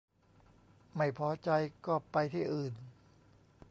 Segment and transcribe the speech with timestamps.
[0.95, 1.49] ไม่พอใจ
[1.85, 2.73] ก็ไปที่อื่น